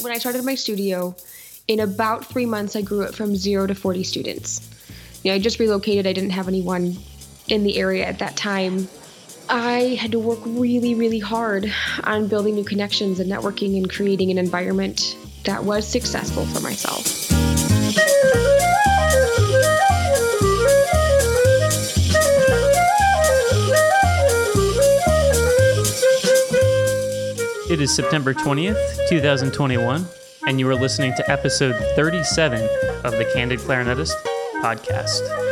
[0.00, 1.14] when I started my studio,
[1.68, 4.68] in about three months, I grew it from zero to 40 students.
[5.22, 6.06] You know, I just relocated.
[6.06, 6.96] I didn't have anyone
[7.48, 8.88] in the area at that time.
[9.48, 11.72] I had to work really, really hard
[12.04, 17.31] on building new connections and networking and creating an environment that was successful for myself.
[27.82, 30.06] It is September 20th, 2021,
[30.46, 32.62] and you are listening to episode 37
[33.02, 34.14] of the Candid Clarinetist
[34.62, 35.51] podcast.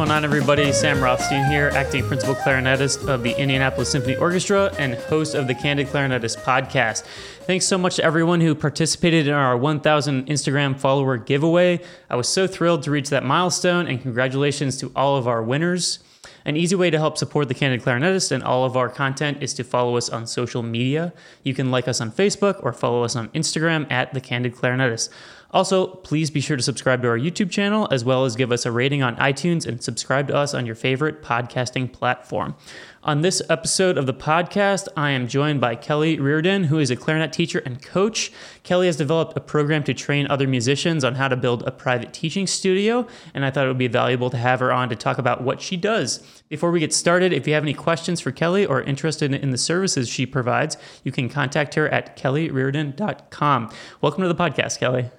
[0.00, 0.72] Going on, everybody?
[0.72, 5.54] Sam Rothstein here, acting principal clarinetist of the Indianapolis Symphony Orchestra and host of the
[5.54, 7.04] Candid Clarinetist podcast.
[7.42, 11.82] Thanks so much to everyone who participated in our 1,000 Instagram follower giveaway.
[12.08, 15.98] I was so thrilled to reach that milestone, and congratulations to all of our winners.
[16.46, 19.52] An easy way to help support the Candid Clarinetist and all of our content is
[19.54, 21.12] to follow us on social media.
[21.42, 25.10] You can like us on Facebook or follow us on Instagram at the Candid Clarinetist.
[25.52, 28.64] Also, please be sure to subscribe to our YouTube channel as well as give us
[28.64, 32.54] a rating on iTunes and subscribe to us on your favorite podcasting platform.
[33.02, 36.96] On this episode of the podcast, I am joined by Kelly Riordan, who is a
[36.96, 38.30] clarinet teacher and coach.
[38.62, 42.12] Kelly has developed a program to train other musicians on how to build a private
[42.12, 45.18] teaching studio, and I thought it would be valuable to have her on to talk
[45.18, 46.18] about what she does.
[46.48, 49.58] Before we get started, if you have any questions for Kelly or interested in the
[49.58, 53.70] services she provides, you can contact her at kellyriordan.com.
[54.02, 55.10] Welcome to the podcast, Kelly.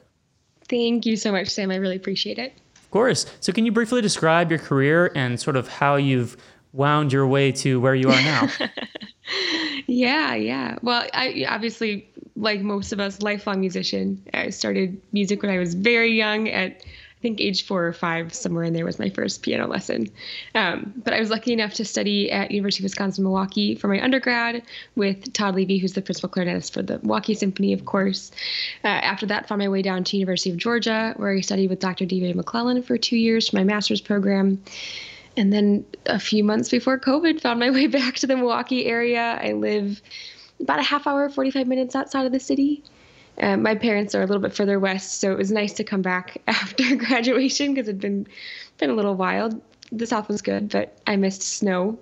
[0.72, 1.70] Thank you so much, Sam.
[1.70, 2.54] I really appreciate it.
[2.76, 3.26] Of course.
[3.42, 6.38] So, can you briefly describe your career and sort of how you've
[6.72, 8.48] wound your way to where you are now?
[9.88, 10.78] yeah, yeah.
[10.82, 14.24] Well, I obviously, like most of us, lifelong musician.
[14.34, 16.86] I started music when I was very young at
[17.22, 20.10] think age four or five, somewhere in there was my first piano lesson.
[20.56, 24.04] Um, but I was lucky enough to study at University of Wisconsin Milwaukee for my
[24.04, 24.64] undergrad
[24.96, 28.32] with Todd Levy, who's the principal clarinetist for the Milwaukee Symphony, of course.
[28.84, 31.80] Uh, after that, found my way down to University of Georgia, where I studied with
[31.80, 32.06] Dr.
[32.06, 34.62] David McClellan for two years for my master's program.
[35.38, 39.40] And then a few months before COVID, found my way back to the Milwaukee area.
[39.42, 40.02] I live
[40.60, 42.84] about a half hour, 45 minutes outside of the city.
[43.40, 46.02] Uh, my parents are a little bit further west, so it was nice to come
[46.02, 48.28] back after graduation because it'd been
[48.78, 49.62] been a little wild.
[49.92, 52.00] The South was good, but I missed snow,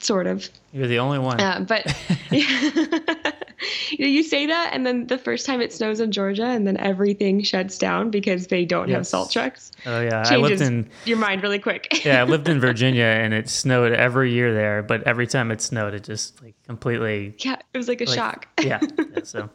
[0.00, 0.48] sort of.
[0.72, 1.40] You're the only one.
[1.40, 1.86] Uh, but
[3.90, 7.42] you say that, and then the first time it snows in Georgia, and then everything
[7.42, 8.96] shuts down because they don't yes.
[8.96, 9.72] have salt trucks.
[9.86, 11.88] Oh yeah, I lived in your mind really quick.
[12.04, 14.82] yeah, I lived in Virginia, and it snowed every year there.
[14.82, 17.34] But every time it snowed, it just like completely.
[17.38, 18.48] Yeah, it was like a like, shock.
[18.62, 19.48] yeah, yeah, so.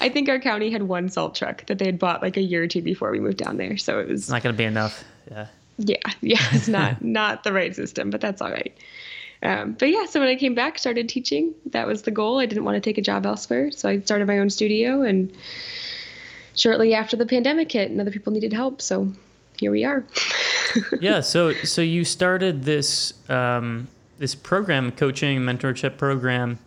[0.00, 2.62] I think our county had one salt truck that they had bought like a year
[2.62, 4.22] or two before we moved down there, so it was.
[4.22, 5.04] It's not going to be enough.
[5.30, 5.46] Yeah.
[5.76, 8.76] Yeah, yeah, it's not not the right system, but that's all right.
[9.42, 11.54] Um, but yeah, so when I came back, started teaching.
[11.66, 12.38] That was the goal.
[12.38, 15.02] I didn't want to take a job elsewhere, so I started my own studio.
[15.02, 15.32] And
[16.56, 19.12] shortly after the pandemic hit, and other people needed help, so
[19.58, 20.04] here we are.
[21.00, 21.20] yeah.
[21.20, 26.58] So so you started this um, this program, coaching mentorship program.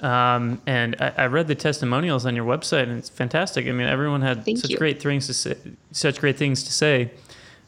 [0.00, 3.66] Um, and I, I, read the testimonials on your website, and it's fantastic.
[3.66, 4.76] I mean, everyone had Thank such you.
[4.76, 5.56] great things to say,
[5.90, 7.12] such great things to say.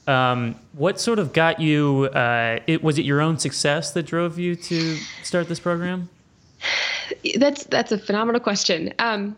[0.09, 2.09] Um, what sort of got you?
[2.15, 6.09] Uh, it was it your own success that drove you to start this program?
[7.37, 8.95] That's that's a phenomenal question.
[8.99, 9.37] Um,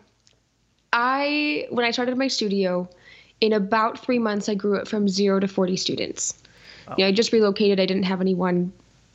[0.92, 2.88] I when I started my studio,
[3.40, 6.34] in about three months, I grew it from zero to forty students.
[6.86, 6.94] Wow.
[6.98, 7.80] You know, I just relocated.
[7.80, 8.72] I didn't have anyone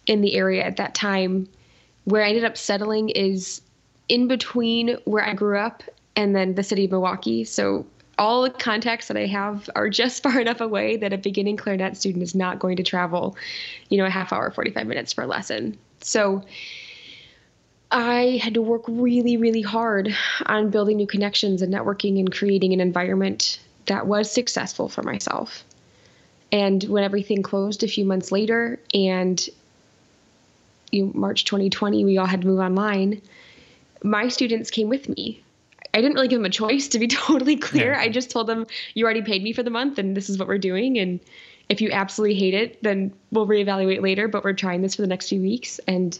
[0.07, 1.47] in the area at that time.
[2.03, 3.61] Where I ended up settling is
[4.09, 5.83] in between where I grew up
[6.15, 7.43] and then the city of Milwaukee.
[7.45, 7.85] So
[8.17, 11.97] all the contacts that I have are just far enough away that a beginning clarinet
[11.97, 13.35] student is not going to travel,
[13.89, 15.77] you know, a half hour, 45 minutes for a lesson.
[16.01, 16.43] So
[17.91, 20.15] I had to work really, really hard
[20.45, 25.63] on building new connections and networking and creating an environment that was successful for myself.
[26.51, 29.47] And when everything closed a few months later and
[30.91, 33.21] you know, March 2020, we all had to move online,
[34.03, 35.43] my students came with me
[35.95, 37.93] I didn't really give them a choice to be totally clear.
[37.93, 38.01] Yeah.
[38.01, 40.47] I just told them you already paid me for the month and this is what
[40.47, 41.21] we're doing and
[41.69, 45.07] if you absolutely hate it, then we'll reevaluate later, but we're trying this for the
[45.07, 46.19] next few weeks and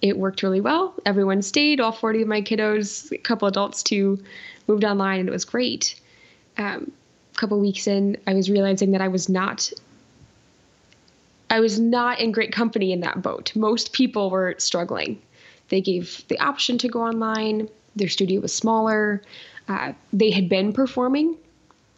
[0.00, 0.94] it worked really well.
[1.04, 4.22] Everyone stayed, all 40 of my kiddos, a couple adults too,
[4.68, 6.00] moved online and it was great.
[6.56, 6.92] Um,
[7.34, 9.70] a couple weeks in, I was realizing that I was not
[11.50, 13.56] I was not in great company in that boat.
[13.56, 15.20] Most people were struggling.
[15.70, 17.68] They gave the option to go online
[17.98, 19.22] their studio was smaller.
[19.68, 21.36] Uh, they had been performing,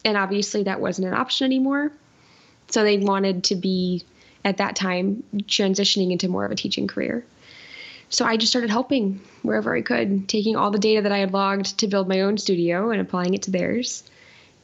[0.04, 1.92] and obviously that wasn't an option anymore.
[2.68, 4.04] So they wanted to be
[4.44, 7.24] at that time transitioning into more of a teaching career.
[8.08, 11.32] So I just started helping wherever I could, taking all the data that I had
[11.32, 14.02] logged to build my own studio and applying it to theirs.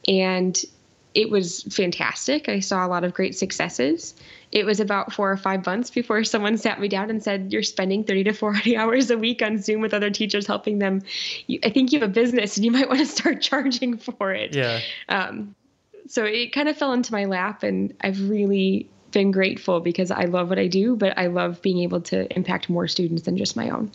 [0.07, 0.61] And
[1.17, 2.47] it was fantastic.
[2.47, 4.13] I saw a lot of great successes.
[4.51, 7.63] It was about four or five months before someone sat me down and said, You're
[7.63, 11.01] spending 30 to 40 hours a week on Zoom with other teachers helping them.
[11.63, 14.53] I think you have a business and you might want to start charging for it.
[14.55, 14.81] Yeah.
[15.09, 15.55] Um,
[16.07, 20.25] so it kind of fell into my lap, and I've really been grateful because I
[20.25, 23.55] love what I do, but I love being able to impact more students than just
[23.55, 23.91] my own.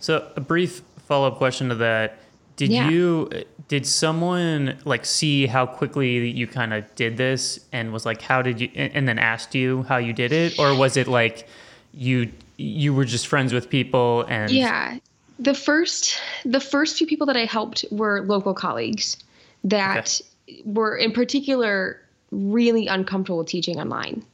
[0.00, 2.18] So, a brief follow up question to that.
[2.56, 2.88] Did yeah.
[2.90, 3.30] you
[3.68, 8.42] did someone like see how quickly you kind of did this and was like how
[8.42, 11.48] did you and then asked you how you did it or was it like
[11.94, 14.98] you you were just friends with people and Yeah.
[15.38, 19.16] The first the first few people that I helped were local colleagues
[19.64, 20.62] that okay.
[20.64, 22.00] were in particular
[22.30, 24.24] really uncomfortable teaching online.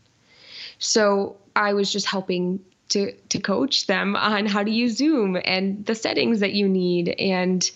[0.78, 5.84] So I was just helping to to coach them on how to use Zoom and
[5.86, 7.70] the settings that you need and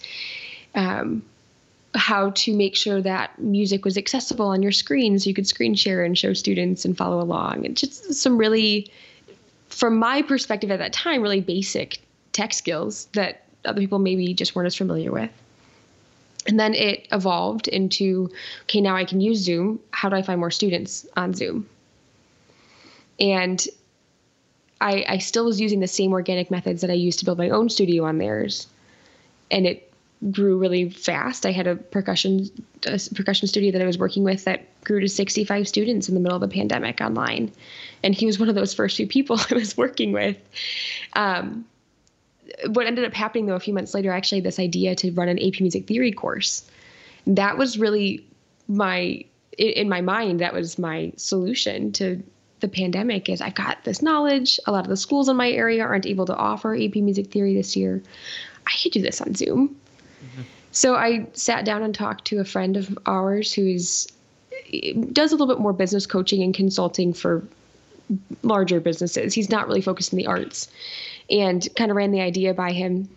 [0.74, 1.22] um,
[1.94, 5.74] how to make sure that music was accessible on your screen so you could screen
[5.74, 7.66] share and show students and follow along.
[7.66, 8.90] And just some really,
[9.68, 12.00] from my perspective at that time, really basic
[12.32, 15.30] tech skills that other people maybe just weren't as familiar with.
[16.46, 18.30] And then it evolved into
[18.62, 19.78] okay, now I can use Zoom.
[19.90, 21.68] How do I find more students on Zoom?
[23.20, 23.64] And
[24.82, 27.50] I, I still was using the same organic methods that I used to build my
[27.50, 28.66] own studio on theirs.
[29.50, 29.92] And it
[30.30, 31.46] grew really fast.
[31.46, 32.48] I had a percussion
[32.86, 36.20] a percussion studio that I was working with that grew to 65 students in the
[36.20, 37.50] middle of the pandemic online,
[38.02, 40.36] and he was one of those first few people I was working with.
[41.14, 41.64] Um,
[42.66, 45.38] what ended up happening though a few months later, actually this idea to run an
[45.38, 46.68] AP Music Theory course.
[47.26, 48.26] That was really
[48.68, 49.24] my
[49.58, 50.40] in my mind.
[50.40, 52.22] That was my solution to
[52.62, 53.28] the pandemic.
[53.28, 54.58] Is I've got this knowledge.
[54.66, 57.54] A lot of the schools in my area aren't able to offer AP Music Theory
[57.54, 58.02] this year.
[58.66, 59.76] I could do this on Zoom
[60.24, 60.42] mm-hmm.
[60.70, 64.06] so I sat down and talked to a friend of ours who is
[65.12, 67.44] does a little bit more business coaching and consulting for
[68.42, 69.34] larger businesses.
[69.34, 70.68] He's not really focused in the arts,
[71.30, 73.08] and kind of ran the idea by him.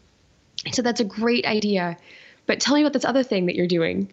[0.72, 1.98] So "That's a great idea,
[2.46, 4.10] but tell me about this other thing that you're doing."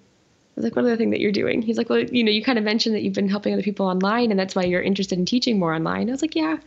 [0.54, 2.42] I was like, "What other thing that you're doing?" He's like, "Well, you know, you
[2.42, 5.18] kind of mentioned that you've been helping other people online, and that's why you're interested
[5.18, 6.58] in teaching more online." I was like, "Yeah."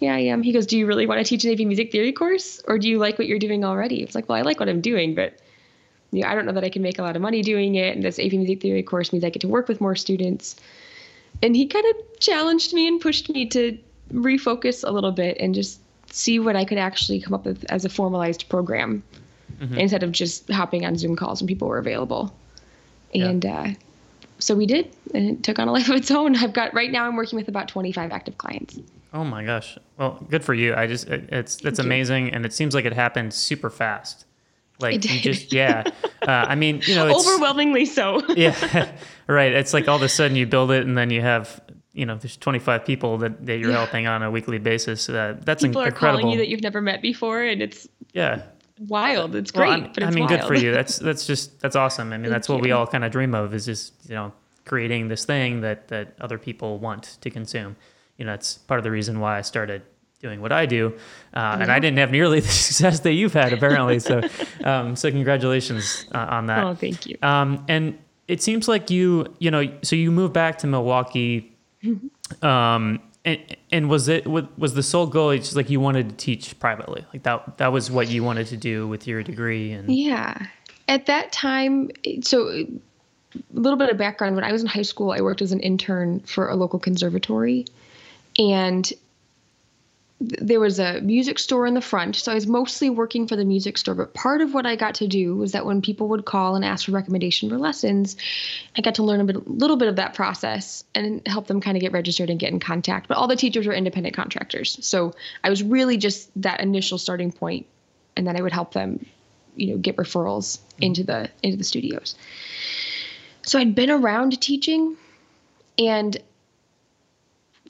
[0.00, 0.42] Yeah, I am.
[0.42, 2.88] He goes, Do you really want to teach an AP music theory course or do
[2.88, 4.02] you like what you're doing already?
[4.02, 5.38] I was like, Well, I like what I'm doing, but
[6.10, 7.94] you know, I don't know that I can make a lot of money doing it.
[7.94, 10.56] And this AP Music Theory course means I get to work with more students.
[11.42, 13.76] And he kind of challenged me and pushed me to
[14.12, 15.80] refocus a little bit and just
[16.10, 19.02] see what I could actually come up with as a formalized program
[19.58, 19.76] mm-hmm.
[19.76, 22.32] instead of just hopping on Zoom calls when people were available.
[23.14, 23.60] And yeah.
[23.60, 23.74] uh,
[24.38, 26.36] so we did, and it took on a life of its own.
[26.36, 28.78] I've got right now I'm working with about 25 active clients.
[29.12, 29.78] Oh my gosh!
[29.96, 30.74] Well, good for you.
[30.74, 34.26] I just it, it's it's amazing, and it seems like it happened super fast.
[34.80, 35.84] Like you just yeah.
[36.24, 38.22] Uh, I mean, you know, overwhelmingly so.
[38.34, 38.90] yeah,
[39.26, 39.52] right.
[39.52, 41.60] It's like all of a sudden you build it, and then you have
[41.92, 43.76] you know there's 25 people that, that you're yeah.
[43.76, 45.10] helping on a weekly basis.
[45.10, 46.08] Uh, that's people incredible.
[46.08, 48.40] are calling you that you've never met before, and it's yeah
[48.78, 49.34] wild.
[49.34, 50.40] It's great, well, it's I mean, wild.
[50.40, 50.72] good for you.
[50.72, 52.12] That's that's just that's awesome.
[52.12, 54.32] I mean, that's what we all kind of dream of is just you know
[54.64, 57.76] creating this thing that that other people want to consume.
[58.16, 59.82] You know, that's part of the reason why I started
[60.20, 60.94] doing what I do,
[61.34, 63.98] uh, and I didn't have nearly the success that you've had apparently.
[63.98, 64.22] so,
[64.64, 66.64] um, so congratulations uh, on that.
[66.64, 67.18] Oh, thank you.
[67.22, 71.50] Um, and it seems like you, you know, so you moved back to Milwaukee.
[72.40, 76.58] Um, and, and was it was the sole goal just like you wanted to teach
[76.58, 77.04] privately?
[77.12, 80.46] Like that that was what you wanted to do with your degree and yeah.
[80.88, 81.90] At that time
[82.22, 82.66] so a
[83.52, 84.34] little bit of background.
[84.36, 87.66] When i was in high school i worked as an intern for a local conservatory.
[88.38, 88.92] And
[90.40, 93.44] there was a music store in the front, so I was mostly working for the
[93.44, 93.94] music store.
[93.94, 96.64] But part of what I got to do was that when people would call and
[96.64, 98.16] ask for recommendation for lessons,
[98.76, 101.76] I got to learn a bit, little bit of that process and help them kind
[101.76, 103.08] of get registered and get in contact.
[103.08, 107.32] But all the teachers were independent contractors, so I was really just that initial starting
[107.32, 107.66] point,
[108.16, 109.04] and then I would help them,
[109.56, 110.82] you know, get referrals mm-hmm.
[110.82, 112.14] into the into the studios.
[113.42, 114.96] So I'd been around teaching,
[115.78, 116.16] and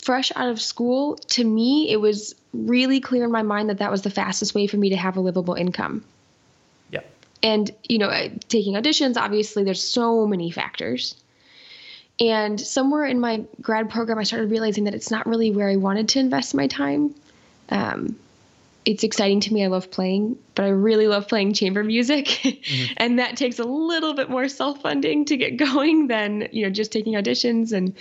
[0.04, 3.90] fresh out of school, to me, it was really clear in my mind that that
[3.90, 6.04] was the fastest way for me to have a livable income.
[6.90, 7.00] Yeah.
[7.42, 8.10] And, you know,
[8.48, 11.16] taking auditions, obviously, there's so many factors.
[12.20, 15.76] And somewhere in my grad program, I started realizing that it's not really where I
[15.76, 17.14] wanted to invest my time.
[17.70, 18.16] Um,
[18.84, 19.64] it's exciting to me.
[19.64, 22.26] I love playing, but I really love playing chamber music.
[22.64, 22.94] Mm-hmm.
[22.96, 26.70] and that takes a little bit more self funding to get going than, you know,
[26.70, 27.72] just taking auditions.
[27.72, 27.94] And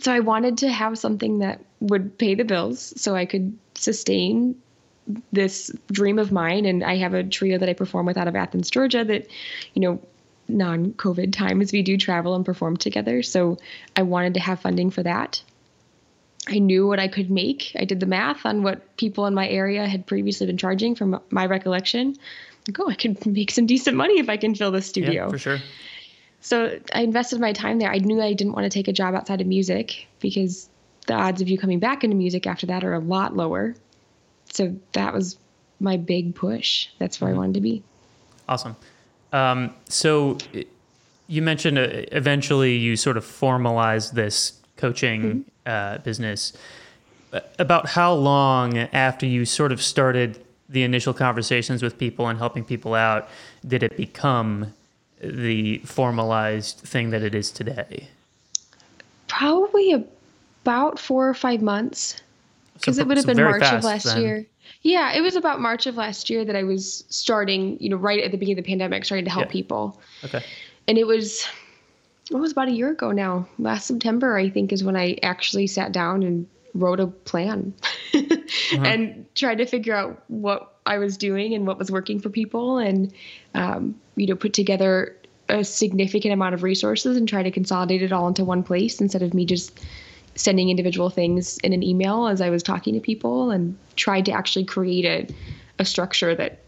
[0.00, 4.56] so I wanted to have something that would pay the bills so I could sustain
[5.32, 6.64] this dream of mine.
[6.64, 9.26] And I have a trio that I perform with out of Athens, Georgia that,
[9.74, 10.00] you know,
[10.48, 13.22] non COVID times we do travel and perform together.
[13.22, 13.58] So
[13.96, 15.42] I wanted to have funding for that.
[16.48, 17.72] I knew what I could make.
[17.78, 21.20] I did the math on what people in my area had previously been charging from
[21.30, 22.16] my recollection.
[22.66, 25.24] Like, oh, I could make some decent money if I can fill the studio.
[25.24, 25.58] Yeah, for sure.
[26.42, 27.90] So I invested my time there.
[27.90, 30.68] I knew I didn't want to take a job outside of music because
[31.06, 33.76] the odds of you coming back into music after that are a lot lower.
[34.50, 35.38] So that was
[35.78, 36.88] my big push.
[36.98, 37.38] That's where mm-hmm.
[37.38, 37.82] I wanted to be.
[38.48, 38.76] Awesome.
[39.32, 40.36] Um, so
[41.28, 45.40] you mentioned uh, eventually you sort of formalized this coaching mm-hmm.
[45.64, 46.52] uh, business.
[47.60, 52.64] About how long after you sort of started the initial conversations with people and helping
[52.64, 53.28] people out
[53.66, 54.74] did it become
[55.22, 58.08] the formalized thing that it is today?
[59.28, 60.04] Probably
[60.62, 62.20] about four or five months
[62.74, 64.22] because so, it would have so been March of last then.
[64.22, 64.46] year.
[64.82, 68.22] Yeah, it was about March of last year that I was starting, you know, right
[68.22, 69.52] at the beginning of the pandemic, starting to help yeah.
[69.52, 70.00] people.
[70.24, 70.42] Okay.
[70.88, 71.46] And it was,
[72.30, 73.46] it was about a year ago now.
[73.58, 77.72] Last September, I think, is when I actually sat down and wrote a plan
[78.72, 78.84] uh-huh.
[78.84, 82.78] and tried to figure out what I was doing and what was working for people,
[82.78, 83.12] and
[83.54, 85.16] um, you know, put together
[85.48, 89.22] a significant amount of resources and try to consolidate it all into one place instead
[89.22, 89.80] of me just
[90.34, 94.32] sending individual things in an email as I was talking to people and tried to
[94.32, 95.34] actually create a,
[95.78, 96.60] a structure that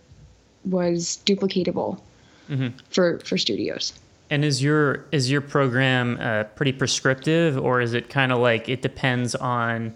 [0.65, 2.01] was duplicatable
[2.49, 2.69] mm-hmm.
[2.91, 3.93] for for studios.
[4.31, 8.69] And is your is your program uh, pretty prescriptive, or is it kind of like
[8.69, 9.95] it depends on?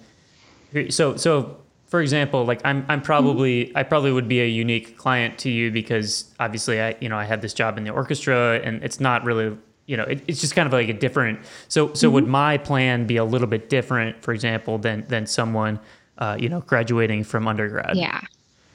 [0.91, 1.57] So so
[1.89, 3.79] for example, like I'm I'm probably mm-hmm.
[3.79, 7.25] I probably would be a unique client to you because obviously I you know I
[7.25, 10.55] had this job in the orchestra and it's not really you know it, it's just
[10.55, 12.15] kind of like a different so so mm-hmm.
[12.15, 15.81] would my plan be a little bit different for example than than someone
[16.19, 18.21] uh, you know graduating from undergrad yeah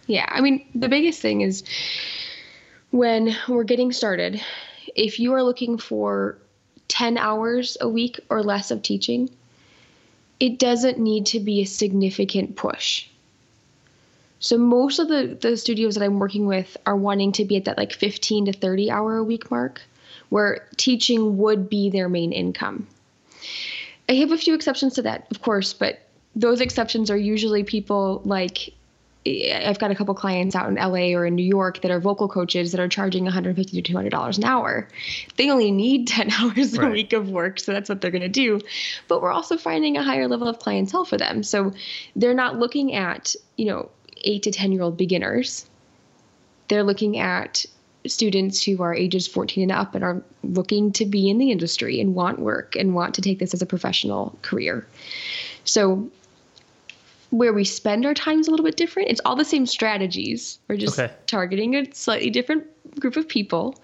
[0.07, 1.63] yeah i mean the biggest thing is
[2.89, 4.41] when we're getting started
[4.95, 6.37] if you are looking for
[6.87, 9.29] 10 hours a week or less of teaching
[10.43, 13.07] it doesn't need to be a significant push
[14.39, 17.65] so most of the the studios that i'm working with are wanting to be at
[17.65, 19.81] that like 15 to 30 hour a week mark
[20.33, 22.87] where teaching would be their main income.
[24.09, 25.99] I have a few exceptions to that, of course, but
[26.35, 28.73] those exceptions are usually people like
[29.25, 32.27] I've got a couple clients out in LA or in New York that are vocal
[32.27, 34.87] coaches that are charging 150 to 200 dollars an hour.
[35.37, 36.87] They only need 10 hours right.
[36.87, 38.59] a week of work, so that's what they're going to do.
[39.07, 41.71] But we're also finding a higher level of clientele for them, so
[42.15, 43.89] they're not looking at you know
[44.23, 45.65] eight to 10 year old beginners.
[46.67, 47.65] They're looking at
[48.05, 51.99] students who are ages 14 and up and are looking to be in the industry
[52.01, 54.85] and want work and want to take this as a professional career.
[55.63, 56.09] So
[57.33, 59.09] where we spend our time is a little bit different.
[59.09, 60.59] It's all the same strategies.
[60.67, 61.11] We're just okay.
[61.25, 62.63] targeting a slightly different
[62.99, 63.81] group of people.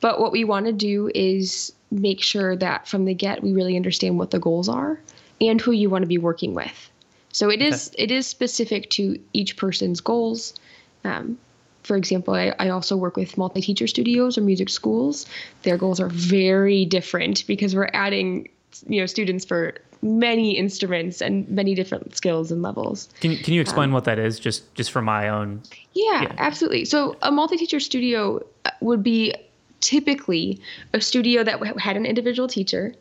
[0.00, 3.74] But what we want to do is make sure that from the get we really
[3.74, 5.00] understand what the goals are
[5.40, 6.88] and who you want to be working with.
[7.32, 7.66] So it okay.
[7.66, 10.54] is it is specific to each person's goals.
[11.02, 11.36] Um,
[11.82, 15.26] for example, I, I also work with multi teacher studios or music schools.
[15.64, 18.50] Their goals are very different because we're adding
[18.86, 19.74] you know students for
[20.04, 23.08] many instruments and many different skills and levels.
[23.20, 25.62] Can, can you explain um, what that is just just for my own
[25.94, 26.34] yeah, yeah.
[26.36, 26.84] absolutely.
[26.84, 29.34] So a multi-teacher studio uh, would be
[29.80, 30.60] typically
[30.92, 32.94] a studio that had an individual teacher.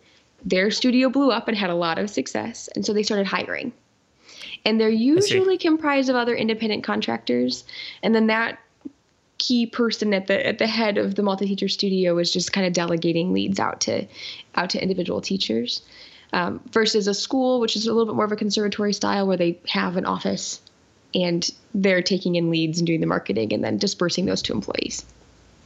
[0.46, 3.74] Their studio blew up and had a lot of success, and so they started hiring.
[4.66, 7.66] And they're usually comprised of other independent contractors,
[8.02, 8.60] and then that
[9.40, 12.72] key person at the at the head of the multi-teacher studio is just kind of
[12.72, 14.06] delegating leads out to
[14.56, 15.82] out to individual teachers
[16.34, 19.38] um, versus a school which is a little bit more of a conservatory style where
[19.38, 20.62] they have an office
[21.16, 25.06] and they're taking in leads and doing the marketing and then dispersing those to employees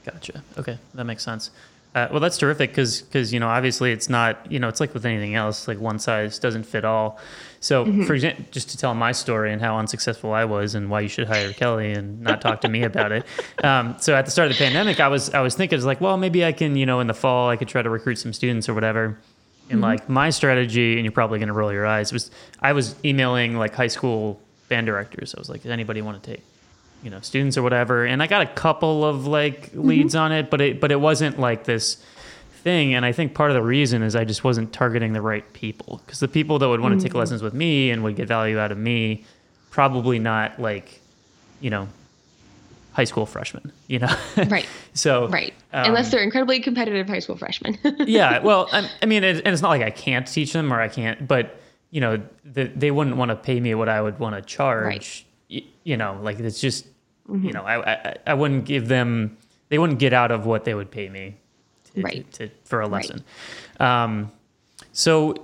[0.05, 1.51] gotcha okay that makes sense
[1.97, 4.93] uh, well, that's terrific because because you know obviously it's not you know it's like
[4.93, 7.17] with anything else like one size doesn't fit all.
[7.59, 8.03] So mm-hmm.
[8.03, 11.07] for example, just to tell my story and how unsuccessful I was and why you
[11.07, 13.25] should hire Kelly and not talk to me about it.
[13.63, 15.99] Um, so at the start of the pandemic, I was I was thinking, was like,
[15.99, 18.31] well, maybe I can you know in the fall I could try to recruit some
[18.31, 19.17] students or whatever.
[19.69, 19.81] And mm-hmm.
[19.81, 22.31] like my strategy, and you're probably going to roll your eyes, was
[22.61, 25.35] I was emailing like high school band directors.
[25.35, 26.43] I was like, does anybody want to take
[27.03, 30.23] you know students or whatever and i got a couple of like leads mm-hmm.
[30.23, 32.03] on it but it but it wasn't like this
[32.63, 35.53] thing and i think part of the reason is i just wasn't targeting the right
[35.53, 37.03] people because the people that would want to mm-hmm.
[37.03, 39.23] take lessons with me and would get value out of me
[39.69, 41.01] probably not like
[41.61, 41.87] you know
[42.97, 44.13] high school freshmen, you know?
[44.49, 44.65] Right.
[44.95, 45.53] so, Right.
[45.71, 47.77] um, Unless they're incredibly competitive high school freshmen.
[48.07, 50.81] yeah, well, I, I mean, it, and it's not like I can't teach them or
[50.81, 51.59] I can't, but
[51.91, 54.85] you know, the, they wouldn't want to pay me what I would want to charge.
[54.85, 55.61] Right.
[55.61, 55.67] Mm-hmm.
[55.83, 56.87] You know, like it's just,
[57.31, 59.37] you know, I, I I wouldn't give them,
[59.69, 61.35] they wouldn't get out of what they would pay me,
[61.93, 62.31] to, Right.
[62.33, 62.91] to, to, for a Right.
[62.93, 63.23] lesson.
[63.79, 64.31] Um,
[64.91, 65.35] so,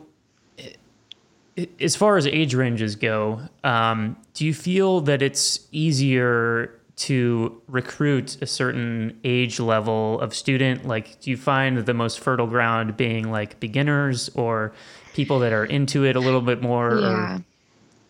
[1.80, 8.38] as far as age ranges go, um, do you feel that it's easier to recruit
[8.42, 10.88] a certain age level of student?
[10.88, 14.74] Like, do you find the most fertile ground being like beginners or
[15.14, 16.92] people that are into it a little bit more?
[16.92, 17.40] or- Yeah.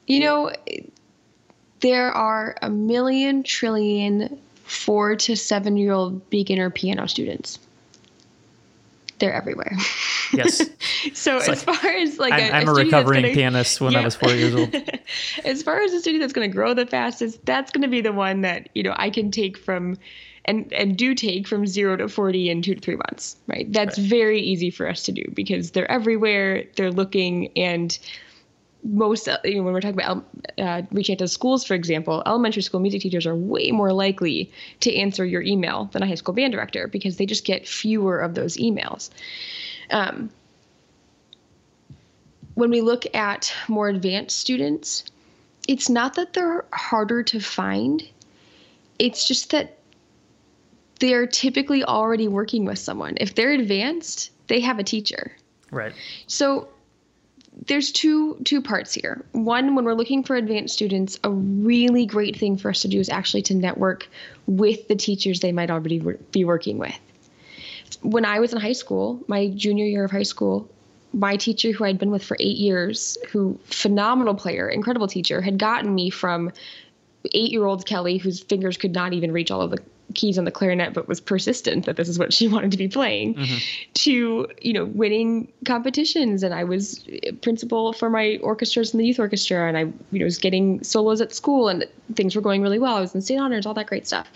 [0.06, 0.52] You know,
[1.80, 7.58] there are a million trillion four to seven year old beginner piano students.
[9.20, 9.78] They're everywhere.
[10.34, 10.70] Yes.
[11.14, 14.04] so as like- far as like I'm, a, I'm a recovering gonna- pianist when I
[14.04, 14.74] was four years old.
[15.46, 18.02] as far as the student that's going to grow the fastest, that's going to be
[18.02, 19.98] the one that you know I can take from,
[20.46, 23.36] and and do take from zero to forty in two to three months.
[23.48, 23.72] Right.
[23.72, 24.08] That's Right.
[24.08, 26.66] very easy for us to do because they're everywhere.
[26.76, 27.98] They're looking and
[28.86, 30.26] most uh, you know, when we're talking about
[30.58, 34.52] uh, reaching out to schools, for example, elementary school music teachers are way more likely
[34.82, 38.20] to answer your email than a high school band director because they just get fewer
[38.20, 39.10] of those emails.
[39.90, 40.30] Um,
[42.56, 45.06] when we look at more advanced students,
[45.68, 48.08] it's not that they're harder to find.
[49.00, 49.78] It's just that
[51.00, 53.16] they're typically already working with someone.
[53.20, 55.36] If they're advanced, they have a teacher.
[55.72, 55.94] Right.
[56.28, 56.68] So
[57.68, 59.24] there's two two parts here.
[59.32, 63.00] One, when we're looking for advanced students, a really great thing for us to do
[63.00, 64.08] is actually to network
[64.48, 66.00] with the teachers they might already
[66.32, 66.98] be working with.
[68.04, 70.70] When I was in high school, my junior year of high school,
[71.14, 75.58] my teacher who I'd been with for 8 years, who phenomenal player, incredible teacher, had
[75.58, 76.52] gotten me from
[77.34, 79.80] 8-year-old Kelly whose fingers could not even reach all of the
[80.14, 82.88] keys on the clarinet but was persistent that this is what she wanted to be
[82.88, 83.58] playing mm-hmm.
[83.94, 86.44] to you know winning competitions.
[86.44, 87.06] And i was
[87.42, 89.82] principal for my orchestras in the youth orchestra and i
[90.12, 92.96] you know was getting solos at school and things were going really well.
[92.96, 94.28] I was in state honors all that great stuff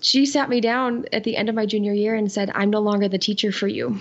[0.00, 2.80] she sat me down at the end of my junior year and said i'm no
[2.80, 3.98] longer the teacher for you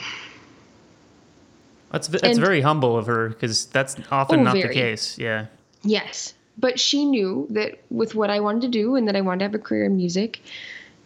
[1.92, 5.18] That's that's And- very humble of her because that's often Oh, not the case.
[5.18, 5.46] Yeah.
[5.84, 6.34] Yes.
[6.58, 9.46] But she knew that with what I wanted to do and that I wanted to
[9.46, 10.42] have a career in music,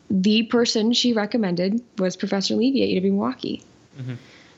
[0.10, 3.64] the person she recommended was Professor Levy at UW Milwaukee.
[4.00, 4.16] Mm-hmm.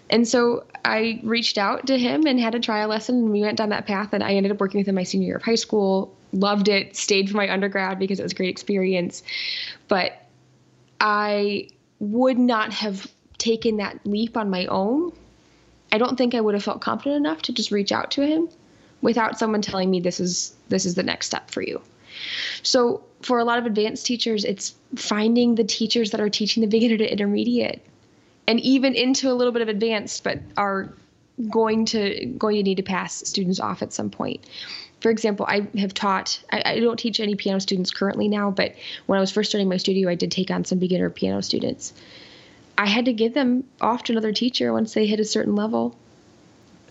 [0.10, 3.58] And so I reached out to him and had a trial lesson, and we went
[3.58, 4.13] down that path.
[4.13, 6.15] And I ended up working with him my senior year of high school.
[6.32, 6.95] Loved it.
[6.95, 9.21] Stayed for my undergrad because it was a great experience.
[9.89, 10.25] But
[10.99, 15.13] I would not have taken that leap on my own.
[15.91, 18.49] I don't think I would have felt confident enough to just reach out to him
[19.01, 21.81] without someone telling me this is this is the next step for you.
[22.63, 26.67] So for a lot of advanced teachers, it's finding the teachers that are teaching the
[26.67, 27.81] beginner to intermediate
[28.47, 30.93] and even into a little bit of advanced, but are
[31.49, 34.45] going to going to need to pass students off at some point.
[35.06, 36.41] For example, I have taught.
[36.52, 38.74] I, I don't teach any piano students currently now, but
[39.06, 41.94] when I was first starting my studio, I did take on some beginner piano students.
[42.76, 45.96] I had to give them off to another teacher once they hit a certain level.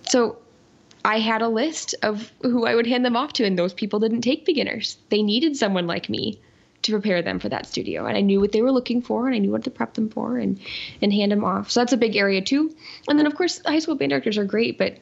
[0.09, 0.39] So
[1.05, 3.99] I had a list of who I would hand them off to, and those people
[3.99, 4.97] didn't take beginners.
[5.09, 6.39] They needed someone like me
[6.83, 9.35] to prepare them for that studio, and I knew what they were looking for, and
[9.35, 10.61] I knew what to prep them for, and
[11.03, 11.73] and hand them off.
[11.73, 12.77] So that's a big area too.
[13.09, 14.99] And then of course, high school band directors are great, but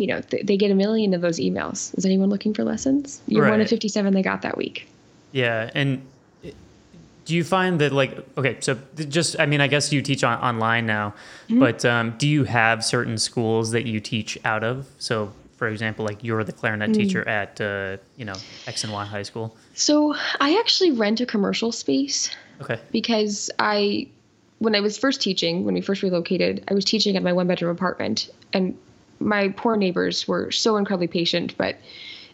[0.00, 1.96] you know th- they get a million of those emails.
[1.98, 3.20] Is anyone looking for lessons?
[3.28, 4.88] You're one of 57 they got that week.
[5.32, 6.02] Yeah, and
[7.26, 10.38] do you find that like okay, so just I mean I guess you teach on,
[10.40, 11.14] online now,
[11.48, 11.60] Mm-hmm.
[11.60, 14.86] but um, do you have certain schools that you teach out of?
[14.98, 16.94] So for example, like you're the clarinet Mm.
[16.94, 18.34] teacher at uh, you know
[18.66, 19.54] X and Y High School.
[19.74, 22.30] So I actually rent a commercial space
[22.62, 22.78] Okay.
[22.92, 24.06] because I,
[24.58, 27.46] when I was first teaching, when we first relocated, I was teaching at my one
[27.46, 28.76] bedroom apartment, and
[29.20, 31.76] my poor neighbors were so incredibly patient, but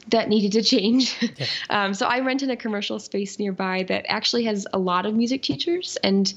[0.09, 1.17] that needed to change.
[1.71, 5.43] um, so I rented a commercial space nearby that actually has a lot of music
[5.43, 6.33] teachers, and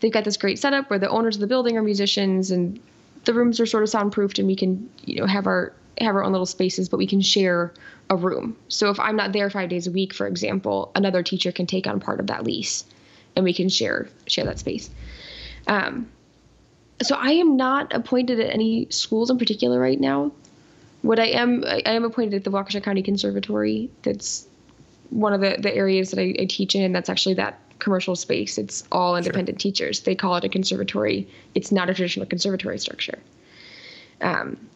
[0.00, 2.80] they've got this great setup where the owners of the building are musicians, and
[3.24, 6.24] the rooms are sort of soundproofed, and we can, you know, have our have our
[6.24, 7.74] own little spaces, but we can share
[8.08, 8.56] a room.
[8.68, 11.86] So if I'm not there five days a week, for example, another teacher can take
[11.86, 12.84] on part of that lease
[13.36, 14.90] and we can share share that space.
[15.66, 16.10] Um,
[17.02, 20.32] so I am not appointed at any schools in particular right now.
[21.02, 23.90] What I am, I am appointed at the Waukesha County Conservatory.
[24.02, 24.46] That's
[25.08, 28.14] one of the, the areas that I, I teach in, and that's actually that commercial
[28.14, 28.58] space.
[28.58, 30.00] It's all independent teachers.
[30.00, 31.26] They call it a conservatory.
[31.54, 33.18] It's not a traditional conservatory structure.
[34.20, 34.68] Um,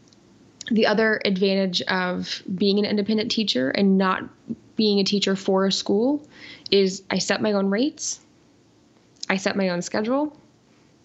[0.71, 4.23] the other advantage of being an independent teacher and not
[4.77, 6.27] being a teacher for a school
[6.71, 8.21] is I set my own rates,
[9.29, 10.35] I set my own schedule,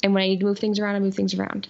[0.04, 1.68] and when I need to move things around, I move things around.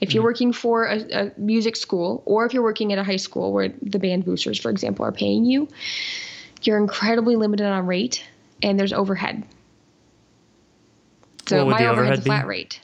[0.00, 3.16] If you're working for a, a, music school or if you're working at a high
[3.16, 5.68] school where the band boosters, for example, are paying you,
[6.62, 8.24] you're incredibly limited on rate
[8.62, 9.44] and there's overhead.
[11.48, 12.80] So my overhead's a flat rate.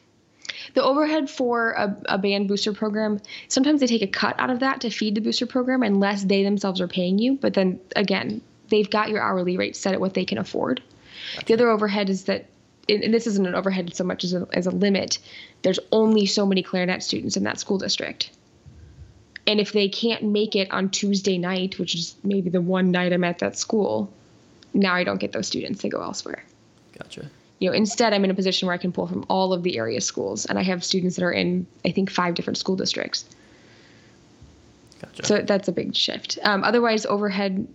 [0.75, 4.61] The overhead for a, a band booster program, sometimes they take a cut out of
[4.61, 7.35] that to feed the booster program unless they themselves are paying you.
[7.37, 10.83] But then again, they've got your hourly rate set at what they can afford.
[11.47, 12.47] The other overhead is that
[12.89, 15.19] and this isn't an overhead so much as a, as a limit,
[15.63, 18.31] there's only so many clarinet students in that school district.
[19.47, 23.13] And if they can't make it on Tuesday night, which is maybe the one night
[23.13, 24.13] I'm at that school,
[24.73, 25.83] now I don't get those students.
[25.83, 26.45] They go elsewhere.
[26.99, 27.31] Gotcha.
[27.59, 29.79] You know, instead, I'm in a position where I can pull from all of the
[29.79, 33.25] area schools, and I have students that are in, I think, five different school districts.
[35.01, 35.25] Gotcha.
[35.27, 36.39] So that's a big shift.
[36.43, 37.67] Um, otherwise, overhead,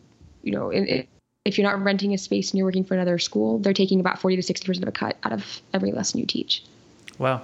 [0.44, 1.08] you know, in, in
[1.46, 4.20] if you're not renting a space and you're working for another school, they're taking about
[4.20, 6.64] 40 to 60% of a cut out of every lesson you teach.
[7.18, 7.44] Wow.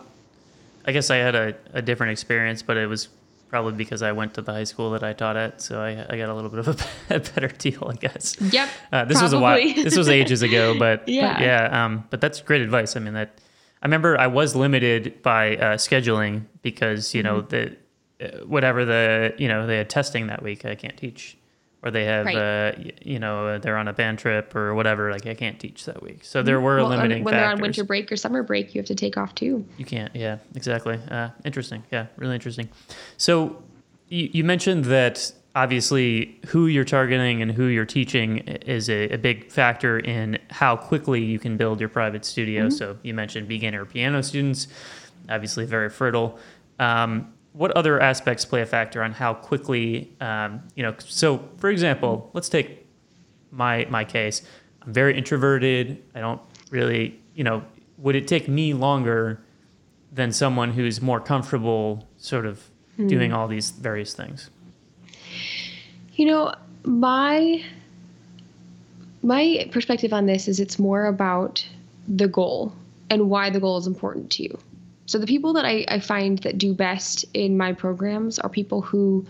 [0.86, 3.10] I guess I had a, a different experience, but it was
[3.50, 6.18] probably because I went to the high school that I taught at, so I, I
[6.18, 8.36] got a little bit of a, a better deal, I guess.
[8.40, 8.70] Yep.
[8.92, 9.24] Uh, this probably.
[9.24, 9.84] was a while.
[9.84, 11.86] This was ages ago, but yeah, but yeah.
[11.86, 12.96] Um, but that's great advice.
[12.96, 13.40] I mean, that
[13.82, 17.76] I remember I was limited by uh, scheduling because you know mm-hmm.
[18.20, 21.38] the uh, whatever the you know they had testing that week, I can't teach
[21.86, 22.36] or they have right.
[22.36, 22.72] uh,
[23.02, 26.26] you know they're on a band trip or whatever like i can't teach that week.
[26.26, 27.42] So there were well, limiting when factors.
[27.42, 29.66] they're on winter break or summer break you have to take off too.
[29.78, 31.00] You can't yeah exactly.
[31.10, 31.84] Uh, interesting.
[31.92, 32.70] Yeah really interesting.
[33.18, 33.64] So
[34.10, 39.18] you, you mentioned that obviously who you're targeting and who you're teaching is a, a
[39.18, 42.64] big factor in how quickly you can build your private studio.
[42.64, 42.78] Mm-hmm.
[42.78, 44.68] so you mentioned beginner piano students
[45.30, 46.38] obviously very fertile.
[46.80, 51.70] Um, what other aspects play a factor on how quickly um, you know so for
[51.70, 52.86] example let's take
[53.52, 54.42] my my case.
[54.82, 56.04] I'm very introverted.
[56.14, 57.64] I don't really you know
[57.98, 59.42] would it take me longer
[60.12, 63.08] than someone who's more comfortable sort of hmm.
[63.08, 64.50] doing all these various things?
[66.14, 67.64] You know my
[69.24, 71.66] my perspective on this is it's more about
[72.08, 72.74] the goal
[73.10, 74.60] and why the goal is important to you
[75.06, 78.82] so the people that I, I find that do best in my programs are people
[78.82, 79.26] who,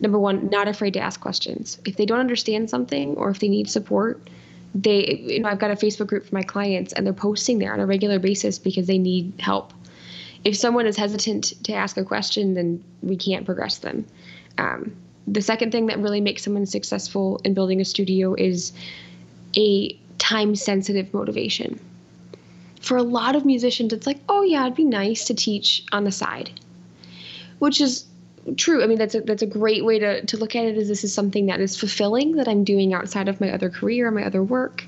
[0.00, 1.78] number one, not afraid to ask questions.
[1.84, 4.28] If they don't understand something or if they need support,
[4.74, 7.72] they you know I've got a Facebook group for my clients and they're posting there
[7.72, 9.72] on a regular basis because they need help.
[10.44, 14.06] If someone is hesitant to ask a question, then we can't progress them.
[14.56, 18.72] Um, the second thing that really makes someone successful in building a studio is
[19.56, 21.80] a time sensitive motivation
[22.80, 26.04] for a lot of musicians, it's like, oh yeah, it'd be nice to teach on
[26.04, 26.50] the side,
[27.58, 28.06] which is
[28.56, 28.82] true.
[28.82, 30.76] I mean, that's a, that's a great way to, to look at it.
[30.76, 34.08] Is this is something that is fulfilling that I'm doing outside of my other career,
[34.08, 34.84] or my other work.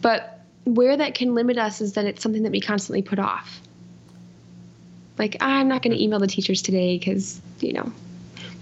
[0.00, 3.60] But where that can limit us is that it's something that we constantly put off.
[5.18, 7.92] Like, I'm not going to email the teachers today because, you know,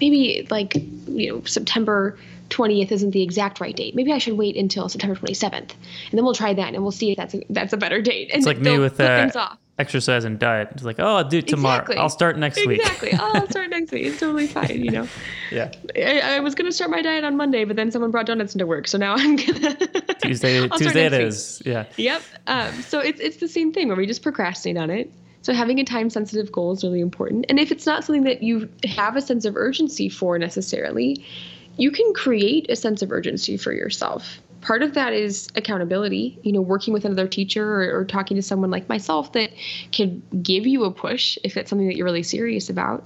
[0.00, 2.18] maybe like, you know, September
[2.52, 3.94] 20th isn't the exact right date.
[3.94, 5.70] Maybe I should wait until September 27th, and
[6.12, 8.30] then we'll try that, and we'll see if that's a, that's a better date.
[8.30, 10.68] And it's like me with uh, exercise and diet.
[10.72, 11.80] It's like, oh, I'll do it tomorrow.
[11.80, 11.96] Exactly.
[11.96, 12.80] I'll start next week.
[12.80, 13.10] Exactly.
[13.14, 14.06] oh, I'll start next week.
[14.06, 14.84] It's totally fine.
[14.84, 15.08] You know.
[15.50, 15.72] yeah.
[15.96, 18.66] I, I, was gonna start my diet on Monday, but then someone brought donuts into
[18.66, 19.74] work, so now I'm gonna.
[20.22, 20.68] Tuesday.
[20.68, 21.62] Tuesday it is.
[21.64, 21.86] Yeah.
[21.96, 22.22] Yep.
[22.46, 25.10] Um, so it's it's the same thing where we just procrastinate on it.
[25.42, 27.46] So having a time sensitive goal is really important.
[27.48, 31.24] And if it's not something that you have a sense of urgency for necessarily,
[31.76, 34.40] you can create a sense of urgency for yourself.
[34.60, 38.42] Part of that is accountability, you know, working with another teacher or, or talking to
[38.42, 39.50] someone like myself that
[39.90, 43.04] can give you a push if it's something that you're really serious about.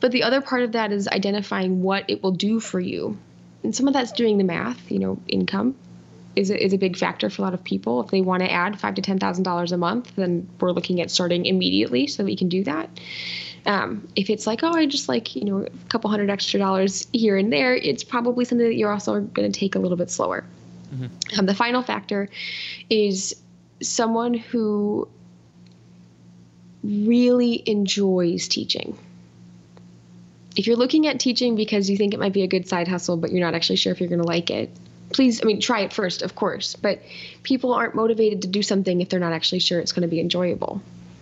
[0.00, 3.16] But the other part of that is identifying what it will do for you.
[3.62, 5.74] And some of that's doing the math, you know, income
[6.36, 8.02] is a, is a big factor for a lot of people.
[8.02, 11.00] If they want to add five to ten thousand dollars a month, then we're looking
[11.00, 12.90] at starting immediately so that we can do that.
[13.66, 17.06] Um, if it's like, oh, I just like, you know, a couple hundred extra dollars
[17.12, 20.10] here and there, it's probably something that you're also going to take a little bit
[20.10, 20.44] slower.
[20.94, 21.38] Mm-hmm.
[21.38, 22.28] Um, the final factor
[22.90, 23.34] is
[23.80, 25.08] someone who
[26.82, 28.96] really enjoys teaching.
[30.56, 33.16] If you're looking at teaching because you think it might be a good side hustle,
[33.16, 34.70] but you're not actually sure if you're going to like it,
[35.12, 36.76] please, I mean, try it first, of course.
[36.76, 37.00] But
[37.42, 40.20] people aren't motivated to do something if they're not actually sure it's going to be
[40.20, 40.80] enjoyable.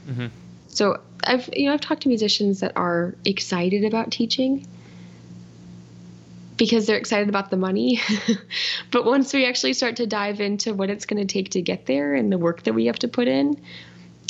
[0.09, 0.27] Mm-hmm.
[0.73, 4.67] So I've you know I've talked to musicians that are excited about teaching
[6.57, 8.01] because they're excited about the money.
[8.91, 11.87] but once we actually start to dive into what it's going to take to get
[11.87, 13.61] there and the work that we have to put in,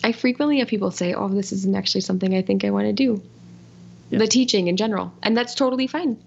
[0.05, 2.93] I frequently have people say, "Oh, this isn't actually something I think I want to
[2.93, 3.23] do."
[4.11, 4.19] Yeah.
[4.19, 6.19] The teaching in general, and that's totally fine.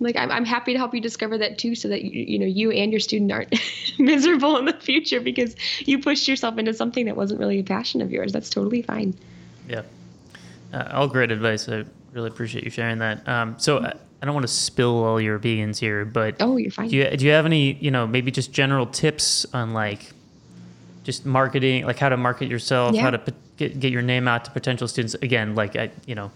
[0.00, 2.46] Like I'm, I'm happy to help you discover that too so that you, you know
[2.46, 3.54] you and your student aren't
[3.98, 8.00] miserable in the future because you pushed yourself into something that wasn't really a passion
[8.00, 8.32] of yours.
[8.32, 9.14] That's totally fine.
[9.68, 9.82] Yeah.
[10.72, 11.68] Uh, all great advice.
[11.68, 13.26] I really appreciate you sharing that.
[13.28, 16.72] Um, so I, I don't want to spill all your beans here but oh you're
[16.72, 16.88] fine.
[16.88, 20.10] do you, do you have any you know maybe just general tips on like
[21.04, 23.02] just marketing like how to market yourself Yeah.
[23.02, 25.14] how to get, get your name out to potential students?
[25.14, 26.32] Again like i you know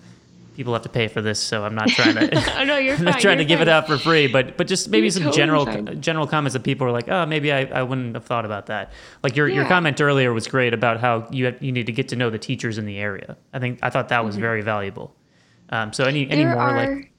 [0.54, 2.54] people have to pay for this, so I'm not trying to.
[2.60, 3.04] oh no, you're fine.
[3.06, 5.36] not trying to give it out for free, but but just maybe You're some totally
[5.36, 6.00] general fine.
[6.00, 8.92] general comments that people are like, oh, maybe I, I wouldn't have thought about that.
[9.22, 12.08] Like your your comment earlier was great about how you have, you need to get
[12.08, 13.36] to know the teachers in the area.
[13.52, 15.14] I think I thought that was very valuable.
[15.70, 16.50] Um, so any any Mm-hmm.
[16.50, 17.11] There more are, like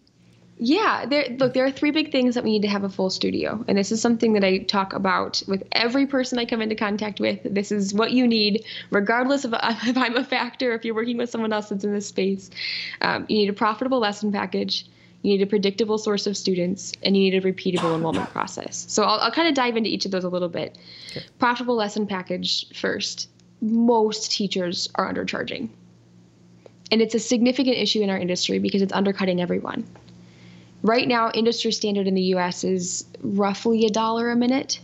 [0.66, 3.10] yeah, there look, there are three big things that we need to have a full
[3.10, 3.66] studio.
[3.68, 7.20] And this is something that I talk about with every person I come into contact
[7.20, 7.40] with.
[7.44, 11.30] This is what you need, regardless of if I'm a factor, if you're working with
[11.30, 12.50] someone else that's in this space.
[13.02, 14.86] Um, you need a profitable lesson package.
[15.22, 18.86] You need a predictable source of students, and you need a repeatable enrollment process.
[18.88, 20.78] So I'll, I'll kind of dive into each of those a little bit.
[21.40, 23.30] Profitable lesson package first.
[23.62, 25.68] Most teachers are undercharging.
[26.90, 29.86] And it's a significant issue in our industry because it's undercutting everyone.
[30.84, 34.82] Right now, industry standard in the US is roughly a dollar a minute,